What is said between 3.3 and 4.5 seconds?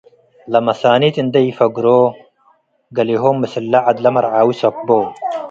ምስል ዐድ ለመርዓ ዊ